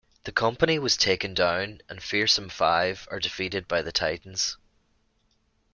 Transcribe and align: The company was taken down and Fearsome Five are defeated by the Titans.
The 0.23 0.31
company 0.31 0.79
was 0.79 0.97
taken 0.97 1.35
down 1.35 1.81
and 1.87 2.01
Fearsome 2.01 2.49
Five 2.49 3.07
are 3.11 3.19
defeated 3.19 3.67
by 3.67 3.83
the 3.83 3.91
Titans. 3.91 4.57